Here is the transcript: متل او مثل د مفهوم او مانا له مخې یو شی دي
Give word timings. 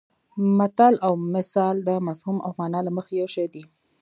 متل 0.57 0.93
او 1.07 1.13
مثل 1.35 1.73
د 1.87 1.89
مفهوم 2.07 2.37
او 2.45 2.51
مانا 2.59 2.79
له 2.87 2.91
مخې 2.97 3.13
یو 3.21 3.27
شی 3.35 3.45
دي 3.53 3.63